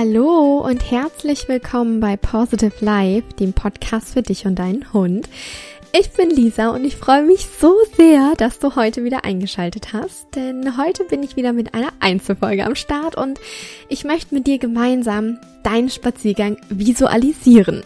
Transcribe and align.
Hallo 0.00 0.60
und 0.60 0.92
herzlich 0.92 1.48
willkommen 1.48 1.98
bei 1.98 2.16
Positive 2.16 2.72
Life, 2.78 3.32
dem 3.40 3.52
Podcast 3.52 4.12
für 4.12 4.22
dich 4.22 4.46
und 4.46 4.54
deinen 4.54 4.92
Hund. 4.92 5.28
Ich 5.92 6.12
bin 6.12 6.30
Lisa 6.30 6.68
und 6.68 6.84
ich 6.84 6.94
freue 6.94 7.24
mich 7.24 7.46
so 7.46 7.74
sehr, 7.96 8.34
dass 8.36 8.60
du 8.60 8.76
heute 8.76 9.02
wieder 9.02 9.24
eingeschaltet 9.24 9.92
hast, 9.92 10.36
denn 10.36 10.76
heute 10.76 11.02
bin 11.02 11.24
ich 11.24 11.34
wieder 11.34 11.52
mit 11.52 11.74
einer 11.74 11.92
Einzelfolge 11.98 12.64
am 12.64 12.76
Start 12.76 13.16
und 13.16 13.40
ich 13.88 14.04
möchte 14.04 14.36
mit 14.36 14.46
dir 14.46 14.58
gemeinsam 14.58 15.40
deinen 15.64 15.90
Spaziergang 15.90 16.58
visualisieren. 16.68 17.82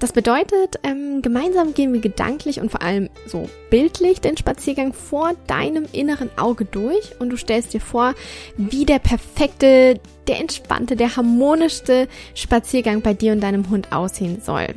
Das 0.00 0.12
bedeutet, 0.12 0.80
ähm, 0.82 1.20
gemeinsam 1.20 1.74
gehen 1.74 1.92
wir 1.92 2.00
gedanklich 2.00 2.58
und 2.58 2.70
vor 2.70 2.80
allem 2.80 3.10
so 3.26 3.50
bildlich 3.68 4.22
den 4.22 4.38
Spaziergang 4.38 4.94
vor 4.94 5.32
deinem 5.46 5.84
inneren 5.92 6.30
Auge 6.38 6.64
durch 6.64 7.20
und 7.20 7.28
du 7.28 7.36
stellst 7.36 7.74
dir 7.74 7.82
vor, 7.82 8.14
wie 8.56 8.86
der 8.86 8.98
perfekte, 8.98 10.00
der 10.26 10.40
entspannte, 10.40 10.96
der 10.96 11.16
harmonischste 11.16 12.08
Spaziergang 12.34 13.02
bei 13.02 13.12
dir 13.12 13.32
und 13.32 13.42
deinem 13.42 13.68
Hund 13.68 13.92
aussehen 13.92 14.40
soll. 14.40 14.68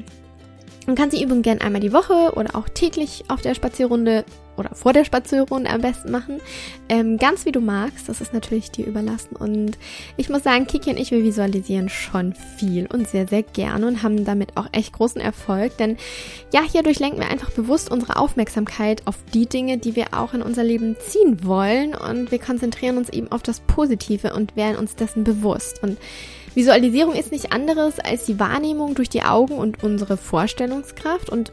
Man 0.87 0.97
kann 0.97 1.09
die 1.09 1.23
Übung 1.23 1.41
gern 1.41 1.61
einmal 1.61 1.79
die 1.79 1.93
Woche 1.93 2.33
oder 2.35 2.57
auch 2.57 2.67
täglich 2.67 3.23
auf 3.29 3.39
der 3.39 3.55
Spazierrunde 3.55 4.25
oder 4.57 4.75
vor 4.75 4.93
der 4.93 5.05
Spazierrunde 5.05 5.69
am 5.69 5.81
besten 5.81 6.11
machen. 6.11 6.39
Ähm, 6.89 7.17
ganz 7.17 7.45
wie 7.45 7.51
du 7.51 7.59
magst, 7.59 8.09
das 8.09 8.21
ist 8.21 8.33
natürlich 8.33 8.71
dir 8.71 8.85
überlassen. 8.85 9.35
Und 9.35 9.77
ich 10.17 10.29
muss 10.29 10.43
sagen, 10.43 10.67
Kiki 10.67 10.89
und 10.89 10.97
ich, 10.97 11.11
wir 11.11 11.23
visualisieren 11.23 11.89
schon 11.89 12.33
viel 12.57 12.87
und 12.87 13.07
sehr, 13.07 13.27
sehr 13.27 13.43
gerne 13.43 13.87
und 13.87 14.03
haben 14.03 14.25
damit 14.25 14.57
auch 14.57 14.67
echt 14.71 14.93
großen 14.93 15.21
Erfolg. 15.21 15.77
Denn 15.77 15.97
ja, 16.53 16.61
hierdurch 16.61 16.99
lenken 16.99 17.19
wir 17.19 17.29
einfach 17.29 17.51
bewusst 17.51 17.91
unsere 17.91 18.17
Aufmerksamkeit 18.17 19.05
auf 19.05 19.17
die 19.33 19.47
Dinge, 19.47 19.77
die 19.77 19.95
wir 19.95 20.07
auch 20.13 20.33
in 20.33 20.41
unser 20.41 20.63
Leben 20.63 20.95
ziehen 21.07 21.45
wollen. 21.45 21.95
Und 21.95 22.31
wir 22.31 22.39
konzentrieren 22.39 22.97
uns 22.97 23.09
eben 23.09 23.31
auf 23.31 23.43
das 23.43 23.61
Positive 23.61 24.33
und 24.33 24.55
werden 24.55 24.77
uns 24.77 24.95
dessen 24.95 25.23
bewusst. 25.23 25.81
Und 25.83 25.97
Visualisierung 26.55 27.15
ist 27.15 27.31
nicht 27.31 27.51
anderes 27.51 27.99
als 27.99 28.25
die 28.25 28.39
Wahrnehmung 28.39 28.93
durch 28.93 29.09
die 29.09 29.23
Augen 29.23 29.55
und 29.55 29.83
unsere 29.83 30.17
Vorstellungskraft 30.17 31.29
und 31.29 31.51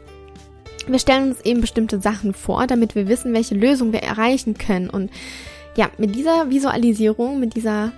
wir 0.87 0.99
stellen 0.99 1.29
uns 1.29 1.41
eben 1.41 1.61
bestimmte 1.61 2.01
Sachen 2.01 2.33
vor, 2.33 2.67
damit 2.67 2.95
wir 2.95 3.07
wissen, 3.07 3.33
welche 3.33 3.55
Lösung 3.55 3.93
wir 3.93 4.03
erreichen 4.03 4.57
können. 4.57 4.89
Und 4.89 5.11
ja, 5.75 5.89
mit 5.97 6.15
dieser 6.15 6.49
Visualisierung, 6.49 7.39
mit 7.39 7.55
dieser 7.55 7.91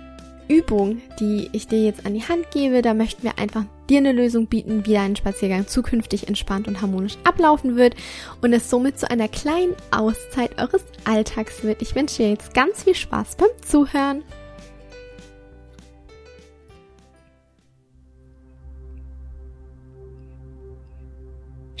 Übung, 0.48 1.00
die 1.20 1.48
ich 1.52 1.68
dir 1.68 1.82
jetzt 1.82 2.04
an 2.04 2.14
die 2.14 2.22
Hand 2.22 2.50
gebe, 2.50 2.82
da 2.82 2.94
möchten 2.94 3.22
wir 3.22 3.38
einfach 3.38 3.64
dir 3.88 3.98
eine 3.98 4.12
Lösung 4.12 4.46
bieten, 4.46 4.84
wie 4.86 4.92
dein 4.92 5.16
Spaziergang 5.16 5.66
zukünftig 5.66 6.28
entspannt 6.28 6.68
und 6.68 6.80
harmonisch 6.80 7.16
ablaufen 7.24 7.76
wird 7.76 7.94
und 8.42 8.52
es 8.52 8.68
somit 8.68 8.98
zu 8.98 9.10
einer 9.10 9.28
kleinen 9.28 9.74
Auszeit 9.90 10.58
eures 10.58 10.84
Alltags 11.04 11.62
wird. 11.62 11.82
Ich 11.82 11.94
wünsche 11.94 12.18
dir 12.18 12.30
jetzt 12.30 12.54
ganz 12.54 12.84
viel 12.84 12.94
Spaß 12.94 13.36
beim 13.36 13.48
Zuhören. 13.66 14.22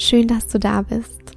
Schön, 0.04 0.28
dass 0.28 0.46
du 0.48 0.58
da 0.58 0.82
bist. 0.82 1.32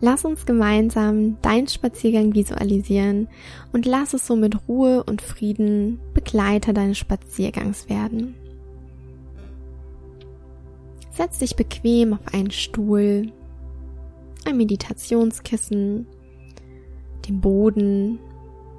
Lass 0.00 0.24
uns 0.24 0.46
gemeinsam 0.46 1.36
deinen 1.42 1.68
Spaziergang 1.68 2.32
visualisieren 2.34 3.28
und 3.74 3.84
lass 3.84 4.14
es 4.14 4.26
so 4.26 4.34
mit 4.34 4.66
Ruhe 4.66 5.04
und 5.04 5.20
Frieden 5.20 6.00
Begleiter 6.14 6.72
deines 6.72 6.96
Spaziergangs 6.96 7.90
werden. 7.90 8.34
Setz 11.10 11.40
dich 11.40 11.54
bequem 11.54 12.14
auf 12.14 12.32
einen 12.32 12.50
Stuhl, 12.50 13.30
ein 14.46 14.56
Meditationskissen, 14.56 16.06
den 17.28 17.40
Boden, 17.42 18.18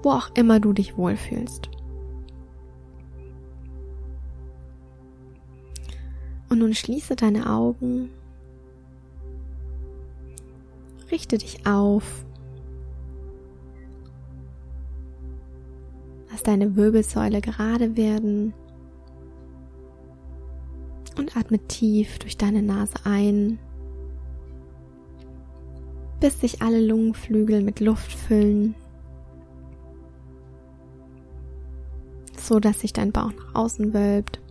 wo 0.02 0.10
auch 0.10 0.32
immer 0.36 0.60
du 0.60 0.74
dich 0.74 0.98
wohlfühlst. 0.98 1.70
Und 6.50 6.58
nun 6.58 6.74
schließe 6.74 7.16
deine 7.16 7.48
Augen 7.48 8.10
Richte 11.14 11.38
dich 11.38 11.68
auf. 11.68 12.26
Lass 16.32 16.42
deine 16.42 16.76
Wirbelsäule 16.76 17.40
gerade 17.40 17.96
werden. 17.96 18.56
Und 21.16 21.38
atme 21.38 21.60
tief 21.68 22.18
durch 22.18 22.36
deine 22.36 22.64
Nase 22.64 22.96
ein, 23.04 23.60
bis 26.20 26.42
sich 26.42 26.64
alle 26.64 26.84
Lungenflügel 26.84 27.62
mit 27.62 27.80
Luft 27.80 28.12
füllen, 28.12 28.74
so 32.36 32.60
dass 32.60 32.80
sich 32.80 32.92
dein 32.92 33.12
Bauch 33.12 33.32
nach 33.34 33.54
außen 33.54 33.94
wölbt. 33.94 34.42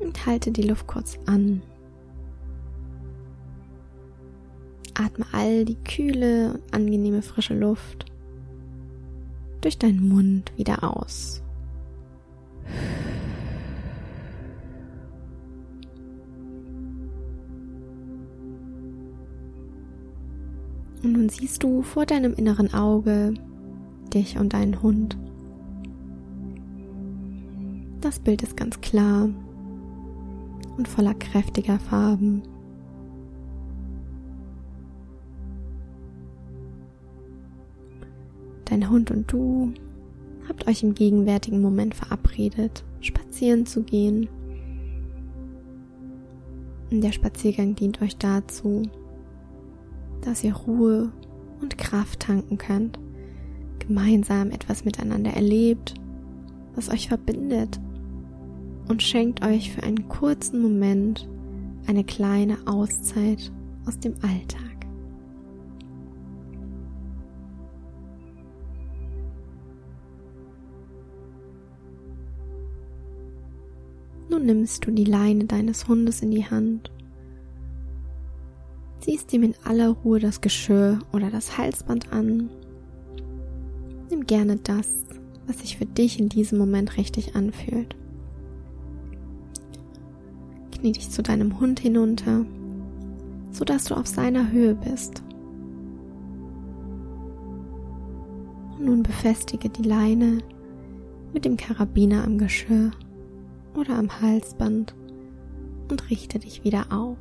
Und 0.00 0.26
halte 0.26 0.50
die 0.50 0.62
Luft 0.62 0.88
kurz 0.88 1.20
an. 1.26 1.62
Atme 4.94 5.26
all 5.32 5.64
die 5.64 5.76
kühle 5.76 6.54
und 6.54 6.74
angenehme 6.74 7.22
frische 7.22 7.54
Luft 7.54 8.06
durch 9.60 9.78
deinen 9.78 10.08
Mund 10.08 10.52
wieder 10.56 10.84
aus. 10.84 11.42
Und 21.02 21.12
nun 21.12 21.28
siehst 21.28 21.62
du 21.62 21.82
vor 21.82 22.06
deinem 22.06 22.32
inneren 22.32 22.72
Auge 22.72 23.34
dich 24.14 24.38
und 24.38 24.54
deinen 24.54 24.80
Hund. 24.82 25.18
Das 28.00 28.18
Bild 28.18 28.42
ist 28.42 28.56
ganz 28.56 28.80
klar 28.80 29.28
und 30.76 30.88
voller 30.88 31.14
kräftiger 31.14 31.78
Farben. 31.78 32.42
Dein 38.74 38.90
Hund 38.90 39.12
und 39.12 39.30
du 39.30 39.72
habt 40.48 40.66
euch 40.66 40.82
im 40.82 40.96
gegenwärtigen 40.96 41.62
Moment 41.62 41.94
verabredet, 41.94 42.82
spazieren 43.00 43.66
zu 43.66 43.84
gehen. 43.84 44.28
Der 46.90 47.12
Spaziergang 47.12 47.76
dient 47.76 48.02
euch 48.02 48.16
dazu, 48.16 48.82
dass 50.22 50.42
ihr 50.42 50.56
Ruhe 50.56 51.12
und 51.60 51.78
Kraft 51.78 52.18
tanken 52.18 52.58
könnt, 52.58 52.98
gemeinsam 53.78 54.50
etwas 54.50 54.84
miteinander 54.84 55.30
erlebt, 55.30 55.94
was 56.74 56.90
euch 56.90 57.06
verbindet 57.06 57.78
und 58.88 59.04
schenkt 59.04 59.46
euch 59.46 59.70
für 59.70 59.84
einen 59.84 60.08
kurzen 60.08 60.60
Moment 60.60 61.28
eine 61.86 62.02
kleine 62.02 62.58
Auszeit 62.66 63.52
aus 63.86 64.00
dem 64.00 64.14
Alltag. 64.22 64.73
Nimmst 74.44 74.86
du 74.86 74.90
die 74.90 75.04
Leine 75.04 75.46
deines 75.46 75.88
Hundes 75.88 76.20
in 76.20 76.30
die 76.30 76.44
Hand, 76.44 76.90
ziehst 79.00 79.32
ihm 79.32 79.42
in 79.42 79.54
aller 79.64 79.88
Ruhe 79.88 80.20
das 80.20 80.40
Geschirr 80.40 80.98
oder 81.12 81.30
das 81.30 81.58
Halsband 81.58 82.12
an. 82.12 82.50
Nimm 84.10 84.26
gerne 84.26 84.56
das, 84.56 84.88
was 85.46 85.60
sich 85.60 85.76
für 85.76 85.86
dich 85.86 86.20
in 86.20 86.28
diesem 86.28 86.58
Moment 86.58 86.96
richtig 86.96 87.34
anfühlt. 87.34 87.96
Knie 90.72 90.92
dich 90.92 91.10
zu 91.10 91.22
deinem 91.22 91.60
Hund 91.60 91.80
hinunter, 91.80 92.44
sodass 93.50 93.84
du 93.84 93.94
auf 93.94 94.06
seiner 94.06 94.52
Höhe 94.52 94.74
bist. 94.74 95.22
Und 98.78 98.84
nun 98.86 99.02
befestige 99.02 99.68
die 99.68 99.82
Leine 99.82 100.38
mit 101.32 101.44
dem 101.44 101.56
Karabiner 101.56 102.24
am 102.24 102.38
Geschirr 102.38 102.92
oder 103.74 103.96
am 103.98 104.20
Halsband 104.20 104.94
und 105.90 106.10
richte 106.10 106.38
dich 106.38 106.64
wieder 106.64 106.86
auf. 106.90 107.18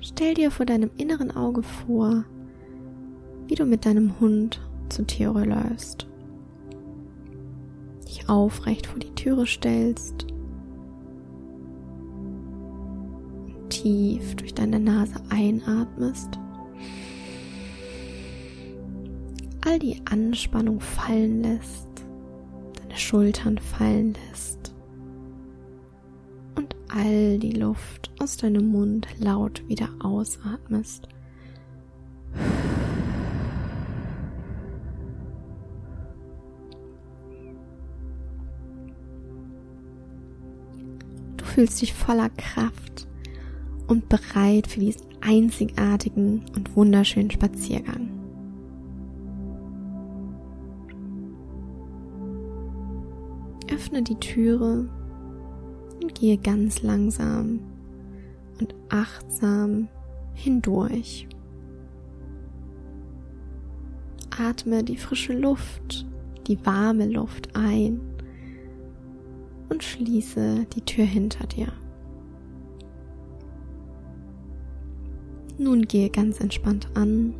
Stell 0.00 0.34
dir 0.34 0.50
vor 0.50 0.66
deinem 0.66 0.90
inneren 0.96 1.30
Auge 1.34 1.62
vor, 1.62 2.24
wie 3.46 3.54
du 3.54 3.64
mit 3.64 3.86
deinem 3.86 4.18
Hund 4.20 4.60
zur 4.88 5.06
Türe 5.06 5.44
läufst, 5.44 6.06
dich 8.06 8.28
aufrecht 8.28 8.86
vor 8.86 8.98
die 8.98 9.14
Türe 9.14 9.46
stellst, 9.46 10.26
tief 13.68 14.36
durch 14.36 14.54
deine 14.54 14.80
Nase 14.80 15.14
einatmest 15.30 16.38
all 19.72 19.78
die 19.78 20.02
Anspannung 20.04 20.80
fallen 20.80 21.42
lässt, 21.42 21.88
deine 22.78 22.98
Schultern 22.98 23.56
fallen 23.56 24.14
lässt 24.28 24.74
und 26.56 26.76
all 26.88 27.38
die 27.38 27.52
Luft 27.52 28.10
aus 28.18 28.36
deinem 28.36 28.70
Mund 28.70 29.06
laut 29.18 29.66
wieder 29.68 29.88
ausatmest. 30.02 31.08
Du 41.38 41.44
fühlst 41.46 41.80
dich 41.80 41.94
voller 41.94 42.28
Kraft 42.28 43.06
und 43.86 44.10
bereit 44.10 44.66
für 44.66 44.80
diesen 44.80 45.06
einzigartigen 45.22 46.44
und 46.54 46.76
wunderschönen 46.76 47.30
Spaziergang. 47.30 48.21
Öffne 53.72 54.02
die 54.02 54.16
Türe 54.16 54.86
und 56.02 56.14
gehe 56.14 56.36
ganz 56.36 56.82
langsam 56.82 57.60
und 58.60 58.74
achtsam 58.90 59.88
hindurch. 60.34 61.26
Atme 64.38 64.84
die 64.84 64.96
frische 64.96 65.32
Luft, 65.32 66.06
die 66.46 66.64
warme 66.66 67.06
Luft 67.06 67.54
ein 67.54 68.00
und 69.70 69.82
schließe 69.82 70.66
die 70.74 70.82
Tür 70.82 71.04
hinter 71.04 71.46
dir. 71.46 71.68
Nun 75.58 75.82
gehe 75.82 76.10
ganz 76.10 76.40
entspannt 76.40 76.88
an 76.94 77.34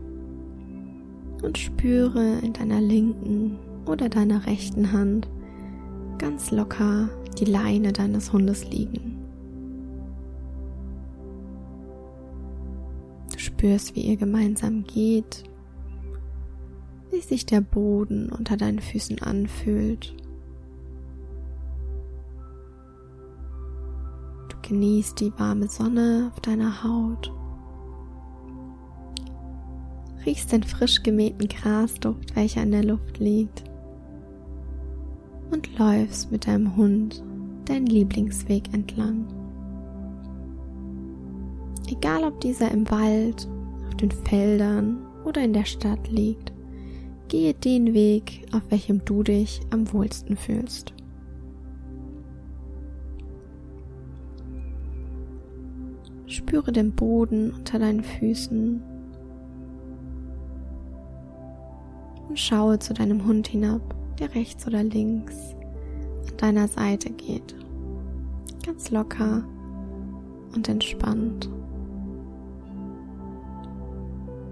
und 1.42 1.58
spüre 1.58 2.38
in 2.38 2.52
deiner 2.54 2.80
linken 2.80 3.58
oder 3.84 4.08
deiner 4.08 4.46
rechten 4.46 4.92
Hand 4.92 5.28
ganz 6.22 6.52
locker 6.52 7.08
die 7.40 7.46
Leine 7.46 7.92
deines 7.92 8.32
Hundes 8.32 8.64
liegen. 8.70 9.18
Du 13.32 13.38
spürst, 13.40 13.96
wie 13.96 14.02
ihr 14.02 14.16
gemeinsam 14.16 14.84
geht, 14.84 15.42
wie 17.10 17.20
sich 17.20 17.44
der 17.44 17.60
Boden 17.60 18.30
unter 18.30 18.56
deinen 18.56 18.78
Füßen 18.78 19.20
anfühlt. 19.20 20.14
Du 24.48 24.68
genießt 24.68 25.18
die 25.18 25.32
warme 25.36 25.66
Sonne 25.68 26.30
auf 26.32 26.40
deiner 26.40 26.84
Haut 26.84 27.32
riechst 30.24 30.52
den 30.52 30.62
frisch 30.62 31.02
gemähten 31.02 31.48
Grasduft, 31.48 32.36
welcher 32.36 32.62
in 32.62 32.70
der 32.70 32.84
Luft 32.84 33.18
liegt 33.18 33.71
und 35.52 35.78
läufst 35.78 36.32
mit 36.32 36.46
deinem 36.46 36.76
Hund 36.76 37.22
deinen 37.66 37.86
Lieblingsweg 37.86 38.72
entlang. 38.72 39.26
Egal 41.88 42.24
ob 42.24 42.40
dieser 42.40 42.70
im 42.70 42.90
Wald, 42.90 43.48
auf 43.86 43.94
den 43.96 44.10
Feldern 44.10 45.06
oder 45.24 45.42
in 45.42 45.52
der 45.52 45.66
Stadt 45.66 46.10
liegt, 46.10 46.52
gehe 47.28 47.54
den 47.54 47.94
Weg, 47.94 48.46
auf 48.52 48.62
welchem 48.70 49.04
du 49.04 49.22
dich 49.22 49.60
am 49.70 49.92
wohlsten 49.92 50.36
fühlst. 50.36 50.94
Spüre 56.26 56.72
den 56.72 56.92
Boden 56.92 57.52
unter 57.52 57.78
deinen 57.78 58.02
Füßen 58.02 58.82
und 62.28 62.38
schaue 62.38 62.78
zu 62.78 62.94
deinem 62.94 63.26
Hund 63.26 63.48
hinab, 63.48 63.94
der 64.18 64.34
rechts 64.34 64.66
oder 64.66 64.82
links 64.82 65.54
an 66.30 66.36
deiner 66.36 66.68
Seite 66.68 67.10
geht. 67.10 67.54
Ganz 68.64 68.90
locker 68.90 69.44
und 70.54 70.68
entspannt. 70.68 71.50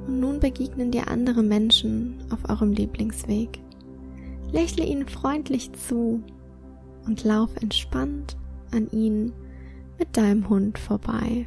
Und 0.06 0.20
nun 0.20 0.40
begegnen 0.40 0.90
dir 0.90 1.08
andere 1.08 1.42
Menschen 1.42 2.18
auf 2.30 2.48
eurem 2.48 2.72
Lieblingsweg. 2.72 3.60
Lächle 4.52 4.84
ihnen 4.84 5.06
freundlich 5.06 5.72
zu 5.72 6.22
und 7.06 7.22
lauf 7.24 7.50
entspannt 7.60 8.36
an 8.72 8.88
ihnen 8.90 9.32
mit 9.98 10.16
deinem 10.16 10.48
Hund 10.48 10.78
vorbei. 10.78 11.46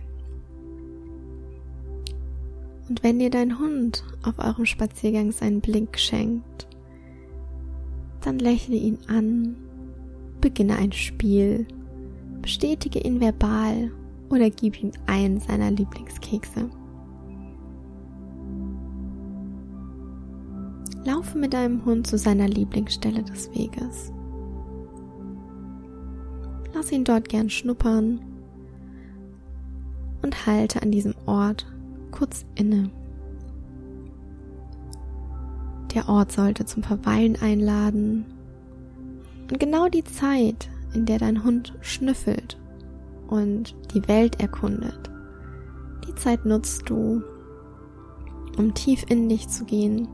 Und 2.88 3.04
wenn 3.04 3.20
dir 3.20 3.30
dein 3.30 3.60
Hund 3.60 4.04
auf 4.24 4.40
eurem 4.40 4.66
Spaziergang 4.66 5.32
seinen 5.32 5.62
Blick 5.62 5.98
schenkt, 5.98 6.68
dann 8.26 8.40
lächle 8.40 8.76
ihn 8.76 8.98
an, 9.08 9.56
beginne 10.42 10.76
ein 10.78 10.92
Spiel, 10.92 11.68
bestätige 12.42 13.00
ihn 13.00 13.20
verbal 13.20 13.92
oder 14.30 14.50
gib 14.50 14.82
ihm 14.82 14.92
einen 15.06 15.40
seiner 15.40 15.72
Lieblingskekse. 15.72 16.70
Laufe 21.06 21.38
mit 21.38 21.54
deinem 21.54 21.84
Hund 21.86 22.08
zu 22.08 22.18
seiner 22.18 22.48
Lieblingsstelle 22.48 23.24
des 23.24 23.50
Weges. 23.54 24.14
Lass 26.74 26.92
ihn 26.92 27.04
dort 27.04 27.28
gern 27.28 27.50
schnuppern 27.50 28.22
und 30.22 30.46
halte 30.48 30.82
an 30.82 30.92
diesem 30.92 31.14
Ort 31.26 31.66
kurz 32.12 32.46
inne. 32.56 32.90
Der 35.94 36.10
Ort 36.10 36.32
sollte 36.32 36.66
zum 36.66 36.84
Verweilen 36.84 37.38
einladen. 37.42 38.26
Und 39.50 39.60
genau 39.60 39.90
die 39.90 40.04
Zeit, 40.04 40.70
in 40.94 41.06
der 41.06 41.20
dein 41.20 41.44
Hund 41.44 41.74
schnüffelt 41.82 42.58
und 43.28 43.76
die 43.94 44.08
Welt 44.08 44.40
erkundet, 44.40 45.12
die 46.08 46.16
Zeit 46.16 46.46
nutzt 46.46 46.90
du, 46.90 47.22
um 48.58 48.74
tief 48.74 49.06
in 49.10 49.30
dich 49.30 49.48
zu 49.48 49.66
gehen 49.66 50.08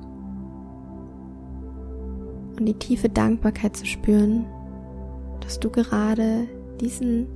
und 2.57 2.65
die 2.65 2.73
tiefe 2.73 3.09
Dankbarkeit 3.09 3.75
zu 3.75 3.85
spüren, 3.85 4.45
dass 5.41 5.59
du 5.59 5.69
gerade 5.69 6.47
diesen 6.81 7.27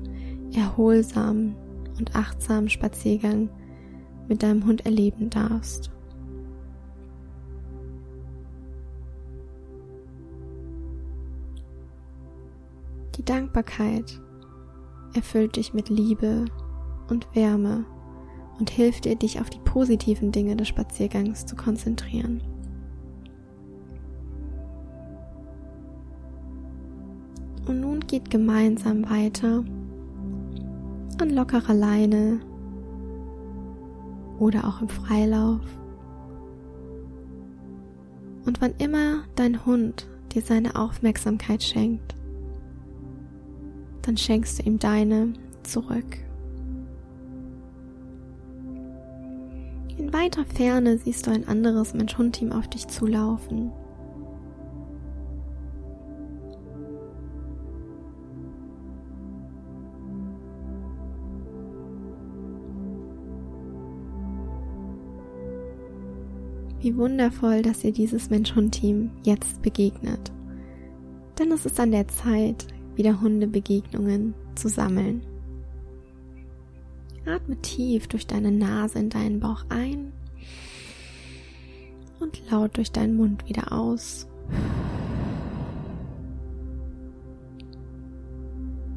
erholsamen 0.54 1.56
und 1.98 2.16
achtsamen 2.16 2.70
Spaziergang 2.70 3.50
mit 4.28 4.44
deinem 4.44 4.66
Hund 4.66 4.86
erleben 4.86 5.30
darfst. 5.30 5.93
Die 13.16 13.26
Dankbarkeit 13.26 14.20
erfüllt 15.14 15.56
dich 15.56 15.74
mit 15.74 15.90
Liebe 15.90 16.46
und 17.10 17.28
Wärme 17.36 17.86
und 18.60 18.70
hilft 18.70 19.06
dir, 19.06 19.16
dich 19.16 19.40
auf 19.40 19.50
die 19.50 19.60
positiven 19.60 20.32
Dinge 20.32 20.56
des 20.56 20.68
Spaziergangs 20.68 21.46
zu 21.46 21.56
konzentrieren. 21.56 22.42
Und 27.68 27.80
nun 27.80 28.02
geht 28.02 28.30
gemeinsam 28.30 29.10
weiter 29.10 29.64
an 31.22 31.30
lockerer 31.30 31.74
Leine 31.74 32.40
oder 34.40 34.68
auch 34.68 34.82
im 34.82 34.90
Freilauf. 34.90 35.62
Und 38.46 38.60
wann 38.60 38.74
immer 38.80 39.24
dein 39.36 39.66
Hund 39.66 40.08
dir 40.34 40.42
seine 40.42 40.76
Aufmerksamkeit 40.76 41.64
schenkt, 41.64 42.16
dann 44.04 44.18
schenkst 44.18 44.60
du 44.60 44.64
ihm 44.64 44.78
deine 44.78 45.34
zurück. 45.64 46.20
In 49.98 50.12
weiter 50.12 50.46
Ferne 50.46 50.98
siehst 50.98 51.28
du 51.28 51.32
ein 51.32 51.48
anderes 51.48 51.94
Mensch-Hund-Team 51.94 52.52
auf 52.52 52.68
dich 52.68 52.88
zulaufen. 52.88 53.72
Wie 66.82 66.98
wundervoll, 66.98 67.62
dass 67.62 67.84
ihr 67.86 67.94
dieses 67.94 68.30
Mensch-Hund-Team 68.30 69.12
jetzt 69.24 69.62
begegnet. 69.62 70.34
Denn 71.40 71.52
es 71.54 71.66
ist 71.66 71.80
an 71.80 71.92
der 71.92 72.10
Zeit, 72.10 72.68
wieder 72.96 73.22
Hundebegegnungen 73.22 74.34
zu 74.56 74.70
sammeln. 74.70 75.22
Atme 77.26 77.56
tief 77.62 78.08
durch 78.08 78.28
deine 78.28 78.52
Nase 78.52 79.00
in 79.00 79.10
deinen 79.10 79.40
Bauch 79.40 79.66
ein 79.70 80.12
und 82.20 82.42
laut 82.50 82.78
durch 82.78 82.92
deinen 82.92 83.16
Mund 83.16 83.48
wieder 83.48 83.72
aus. 83.72 84.28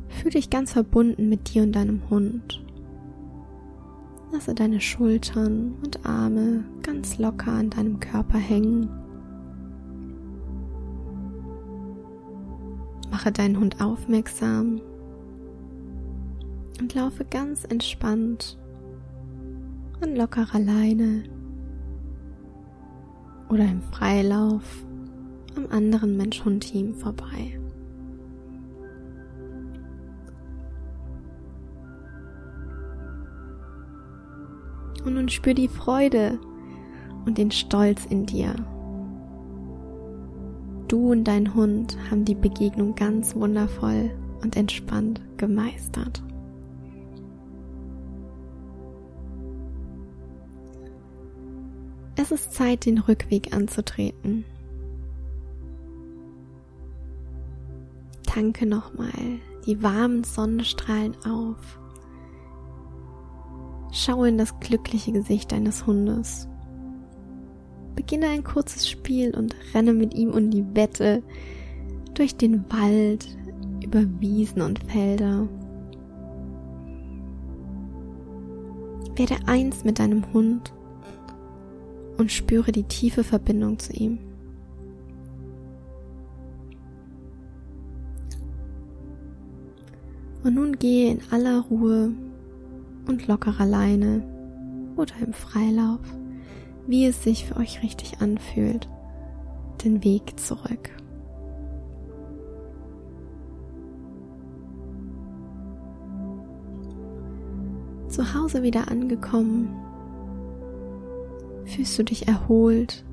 Fühl 0.08 0.30
dich 0.30 0.50
ganz 0.50 0.72
verbunden 0.72 1.28
mit 1.28 1.54
dir 1.54 1.62
und 1.62 1.72
deinem 1.72 2.02
Hund. 2.10 2.62
Lasse 4.32 4.54
deine 4.54 4.80
Schultern 4.80 5.76
und 5.84 6.04
Arme 6.04 6.64
ganz 6.82 7.18
locker 7.18 7.52
an 7.52 7.70
deinem 7.70 8.00
Körper 8.00 8.38
hängen. 8.38 9.05
Mache 13.10 13.32
deinen 13.32 13.58
Hund 13.58 13.80
aufmerksam 13.80 14.80
und 16.80 16.94
laufe 16.94 17.24
ganz 17.24 17.64
entspannt 17.64 18.58
an 20.00 20.14
lockerer 20.14 20.58
Leine 20.58 21.24
oder 23.48 23.64
im 23.64 23.82
Freilauf 23.82 24.84
am 25.56 25.66
anderen 25.70 26.16
Mensch-Hund-Team 26.16 26.94
vorbei. 26.94 27.58
Und 35.04 35.14
nun 35.14 35.28
spür 35.28 35.54
die 35.54 35.68
Freude 35.68 36.38
und 37.24 37.38
den 37.38 37.50
Stolz 37.52 38.04
in 38.06 38.26
dir, 38.26 38.54
Du 40.88 41.10
und 41.10 41.24
dein 41.24 41.54
Hund 41.54 41.96
haben 42.10 42.24
die 42.24 42.34
Begegnung 42.34 42.94
ganz 42.94 43.34
wundervoll 43.34 44.10
und 44.42 44.56
entspannt 44.56 45.20
gemeistert. 45.36 46.22
Es 52.16 52.30
ist 52.30 52.54
Zeit, 52.54 52.86
den 52.86 52.98
Rückweg 52.98 53.54
anzutreten. 53.54 54.44
Tanke 58.24 58.66
nochmal 58.66 59.10
die 59.66 59.82
warmen 59.82 60.22
Sonnenstrahlen 60.22 61.16
auf. 61.24 61.80
Schau 63.92 64.24
in 64.24 64.38
das 64.38 64.58
glückliche 64.60 65.12
Gesicht 65.12 65.52
deines 65.52 65.86
Hundes. 65.86 66.48
Beginne 67.96 68.28
ein 68.28 68.44
kurzes 68.44 68.88
Spiel 68.88 69.34
und 69.34 69.56
renne 69.74 69.92
mit 69.92 70.14
ihm 70.14 70.30
um 70.30 70.50
die 70.50 70.64
Wette 70.74 71.22
durch 72.14 72.36
den 72.36 72.64
Wald, 72.70 73.26
über 73.82 74.04
Wiesen 74.20 74.62
und 74.62 74.78
Felder. 74.84 75.48
Werde 79.16 79.36
eins 79.46 79.82
mit 79.82 79.98
deinem 79.98 80.30
Hund 80.32 80.72
und 82.18 82.30
spüre 82.30 82.70
die 82.70 82.84
tiefe 82.84 83.24
Verbindung 83.24 83.78
zu 83.78 83.92
ihm. 83.94 84.18
Und 90.44 90.54
nun 90.54 90.78
gehe 90.78 91.10
in 91.10 91.20
aller 91.30 91.60
Ruhe 91.62 92.12
und 93.08 93.26
lockerer 93.26 93.66
Leine 93.66 94.22
oder 94.96 95.14
im 95.24 95.32
Freilauf, 95.32 96.00
wie 96.86 97.06
es 97.06 97.22
sich 97.22 97.46
für 97.46 97.56
euch 97.56 97.82
richtig 97.82 98.20
anfühlt, 98.20 98.88
den 99.84 100.02
Weg 100.04 100.38
zurück. 100.38 100.90
Zu 108.08 108.34
Hause 108.34 108.62
wieder 108.62 108.90
angekommen, 108.90 109.68
fühlst 111.64 111.98
du 111.98 112.04
dich 112.04 112.28
erholt 112.28 113.04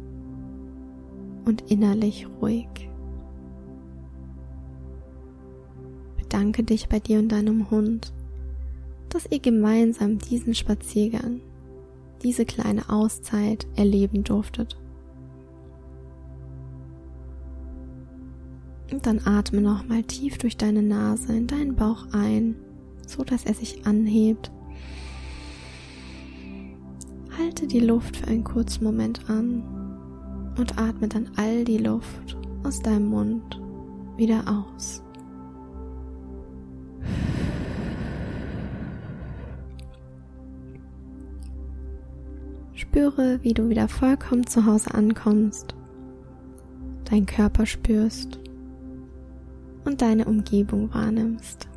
und 1.46 1.70
innerlich 1.70 2.28
ruhig. 2.40 2.68
bedanke 6.34 6.64
dich 6.64 6.90
bei 6.90 7.00
dir 7.00 7.20
und 7.20 7.32
deinem 7.32 7.70
Hund, 7.70 8.12
dass 9.10 9.28
ihr 9.30 9.40
gemeinsam 9.40 10.18
diesen 10.18 10.56
Spaziergang, 10.56 11.42
diese 12.24 12.46
kleine 12.46 12.90
Auszeit 12.90 13.68
erleben 13.76 14.24
durftet. 14.24 14.78
Und 18.92 19.06
dann 19.06 19.22
atme 19.26 19.62
nochmal 19.62 20.04
tief 20.04 20.38
durch 20.38 20.58
deine 20.58 20.82
Nase 20.84 21.36
in 21.36 21.48
deinen 21.48 21.76
Bauch 21.76 22.08
ein, 22.12 22.56
so 23.08 23.24
dass 23.24 23.46
er 23.46 23.54
sich 23.54 23.86
anhebt. 23.86 24.52
Halte 27.38 27.66
die 27.66 27.80
Luft 27.80 28.18
für 28.18 28.28
einen 28.28 28.44
kurzen 28.44 28.84
Moment 28.84 29.30
an 29.30 29.64
und 30.58 30.78
atme 30.78 31.08
dann 31.08 31.32
all 31.36 31.66
die 31.66 31.80
Luft 31.80 32.38
aus 32.64 32.80
deinem 32.80 33.08
Mund 33.08 33.60
wieder 34.18 34.44
aus. 34.48 35.03
Spüre, 42.94 43.40
wie 43.42 43.56
du 43.56 43.70
wieder 43.70 43.88
vollkommen 43.88 44.46
zu 44.46 44.68
Hause 44.68 44.94
ankommst, 44.94 45.74
deinen 47.10 47.26
Körper 47.26 47.66
spürst 47.66 48.40
und 49.84 50.00
deine 50.00 50.26
Umgebung 50.26 50.94
wahrnimmst. 50.94 51.68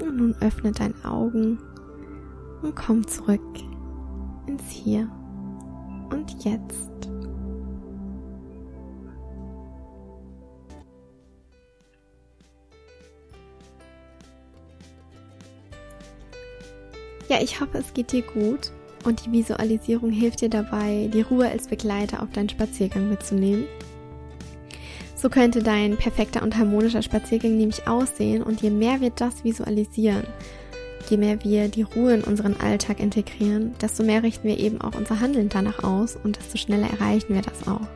Und 0.00 0.16
nun 0.16 0.34
öffne 0.40 0.72
deine 0.72 0.96
Augen 1.04 1.60
und 2.60 2.74
komm 2.74 3.06
zurück 3.06 3.40
ins 4.48 4.68
Hier 4.68 5.08
und 6.10 6.44
Jetzt. 6.44 7.08
Ja, 17.28 17.40
ich 17.42 17.60
hoffe, 17.60 17.78
es 17.78 17.92
geht 17.92 18.12
dir 18.12 18.22
gut 18.22 18.70
und 19.04 19.26
die 19.26 19.32
Visualisierung 19.32 20.10
hilft 20.10 20.42
dir 20.42 20.50
dabei, 20.50 21.10
die 21.12 21.22
Ruhe 21.22 21.48
als 21.48 21.66
Begleiter 21.66 22.22
auf 22.22 22.30
deinen 22.30 22.48
Spaziergang 22.48 23.08
mitzunehmen. 23.08 23.64
So 25.16 25.28
könnte 25.28 25.62
dein 25.62 25.96
perfekter 25.96 26.42
und 26.42 26.56
harmonischer 26.56 27.02
Spaziergang 27.02 27.56
nämlich 27.56 27.88
aussehen 27.88 28.42
und 28.42 28.62
je 28.62 28.70
mehr 28.70 29.00
wir 29.00 29.10
das 29.10 29.42
visualisieren, 29.44 30.24
je 31.08 31.16
mehr 31.16 31.42
wir 31.42 31.68
die 31.68 31.82
Ruhe 31.82 32.14
in 32.14 32.22
unseren 32.22 32.60
Alltag 32.60 33.00
integrieren, 33.00 33.74
desto 33.80 34.04
mehr 34.04 34.22
richten 34.22 34.46
wir 34.46 34.58
eben 34.58 34.80
auch 34.80 34.94
unser 34.94 35.18
Handeln 35.18 35.48
danach 35.48 35.82
aus 35.82 36.16
und 36.22 36.36
desto 36.36 36.58
schneller 36.58 36.90
erreichen 36.90 37.34
wir 37.34 37.42
das 37.42 37.66
auch. 37.66 37.88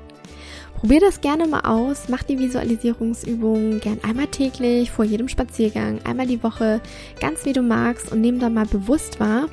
Probier 0.81 1.01
das 1.01 1.21
gerne 1.21 1.47
mal 1.47 1.61
aus. 1.61 2.09
Mach 2.09 2.23
die 2.23 2.39
Visualisierungsübung 2.39 3.81
gern 3.81 3.99
einmal 4.03 4.29
täglich, 4.29 4.91
vor 4.91 5.05
jedem 5.05 5.29
Spaziergang, 5.29 6.01
einmal 6.05 6.27
die 6.27 6.43
Woche, 6.43 6.81
ganz 7.21 7.45
wie 7.45 7.53
du 7.53 7.61
magst 7.61 8.11
und 8.11 8.23
nimm 8.23 8.41
dann 8.41 8.55
mal 8.55 8.65
bewusst 8.65 9.21
wahr, 9.21 9.49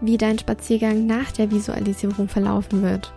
wie 0.00 0.18
dein 0.18 0.40
Spaziergang 0.40 1.06
nach 1.06 1.30
der 1.30 1.52
Visualisierung 1.52 2.28
verlaufen 2.28 2.82
wird. 2.82 3.12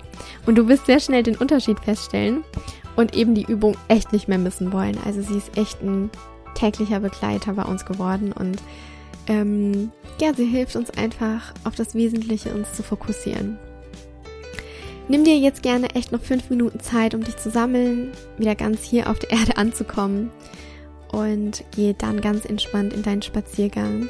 Und 0.46 0.60
du 0.60 0.68
wirst 0.68 0.86
sehr 0.86 1.00
schnell 1.00 1.24
den 1.24 1.38
Unterschied 1.38 1.80
feststellen 1.80 2.44
und 2.96 3.16
eben 3.16 3.34
die 3.34 3.46
Übung 3.46 3.76
echt 3.88 4.14
nicht 4.14 4.28
mehr 4.28 4.38
missen 4.38 4.72
wollen. 4.72 5.00
Also 5.04 5.24
sie 5.24 5.38
ist 5.38 5.58
echt 5.58 5.82
ein 5.82 6.12
täglicher 6.54 7.00
Begleiter 7.00 7.54
bei 7.54 7.64
uns 7.64 7.84
geworden 7.84 8.32
und 8.32 8.62
ähm, 9.26 9.92
ja, 10.22 10.36
sie 10.36 10.46
hilft 10.46 10.76
uns 10.76 10.92
einfach 10.92 11.52
auf 11.64 11.74
das 11.74 11.96
Wesentliche 11.96 12.54
uns 12.54 12.74
zu 12.74 12.84
fokussieren. 12.84 13.58
Nimm 15.10 15.24
dir 15.24 15.38
jetzt 15.40 15.64
gerne 15.64 15.96
echt 15.96 16.12
noch 16.12 16.22
fünf 16.22 16.52
Minuten 16.52 16.80
Zeit, 16.80 17.16
um 17.16 17.24
dich 17.24 17.36
zu 17.36 17.50
sammeln, 17.50 18.12
wieder 18.38 18.54
ganz 18.54 18.84
hier 18.84 19.10
auf 19.10 19.18
der 19.18 19.32
Erde 19.32 19.58
anzukommen 19.58 20.30
und 21.12 21.64
geh 21.76 21.96
dann 21.98 22.22
ganz 22.22 22.46
entspannt 22.46 22.94
in 22.94 23.02
deinen 23.02 23.24
Spaziergang. 23.24 24.08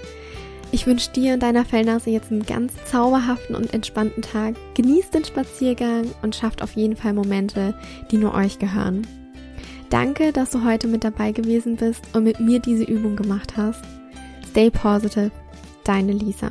Ich 0.74 0.86
wünsche 0.86 1.10
dir 1.12 1.34
und 1.34 1.42
deiner 1.42 1.64
Fellnase 1.64 2.10
jetzt 2.10 2.32
einen 2.32 2.46
ganz 2.46 2.74
zauberhaften 2.86 3.56
und 3.56 3.74
entspannten 3.74 4.22
Tag. 4.22 4.56
Genießt 4.76 5.14
den 5.14 5.24
Spaziergang 5.24 6.06
und 6.22 6.36
schafft 6.36 6.62
auf 6.62 6.74
jeden 6.74 6.98
Fall 6.98 7.14
Momente, 7.14 7.74
die 8.12 8.18
nur 8.18 8.36
euch 8.36 8.60
gehören. 8.60 9.08
Danke, 9.90 10.34
dass 10.34 10.52
du 10.52 10.66
heute 10.66 10.88
mit 10.88 11.06
dabei 11.06 11.32
gewesen 11.32 11.78
bist 11.78 12.04
und 12.14 12.26
mit 12.26 12.42
mir 12.42 12.60
diese 12.60 12.84
Übung 12.84 13.16
gemacht 13.16 13.56
hast. 13.56 13.82
Stay 14.50 14.70
positive, 14.70 15.32
deine 15.86 16.12
Lisa. 16.12 16.50